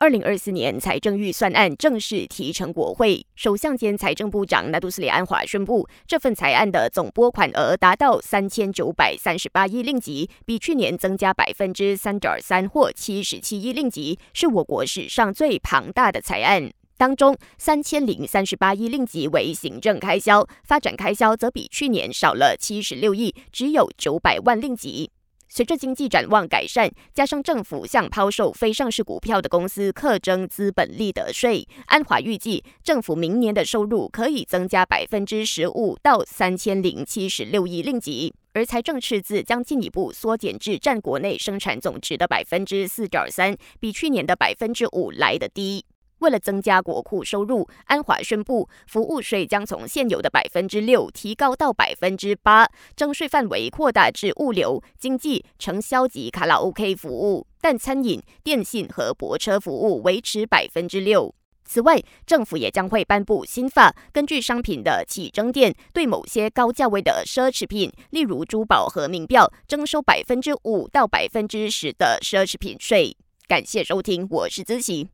[0.00, 16.70] 二零二四年财政预算案正式提呈国会，首相兼财政部长纳杜斯里安华宣布，这份财案的总拨款额达到三千九百三十八亿令吉，比去年增加百分之三点三或七十七亿令吉，是我国史上最庞大的财案。
[16.96, 25.10] 当中，三千零三十八亿令吉为行政开销，发展开销则比去年少了七十六亿，只有九百万令吉。
[25.48, 45.84] 随着经济展望改善，加上政府向抛售非上市股票的公司课征资本利得税，安华预计政府明年的收入可以增加百分之十五到三千零七十六亿令吉，而财政赤字将进一步缩减至占国内生产总值的百分之四点三，比去年的百分之五来得低。
[46.20, 61.34] 为了增加国库收入，安华宣布，服务税将从现有的百分之六提高到百分之八，征税范围扩大至物流、经济、承销及卡拉 OK 服务，但餐饮、电信和泊车服务维持百分之六。
[61.64, 73.14] 此外，政府也将会颁布新法，根据商品的起征点，对某些高价位的奢侈品，例如珠宝和名表，征收百分之五到百分之十的奢侈品税。
[73.46, 75.06] 感谢收听，我是子琪。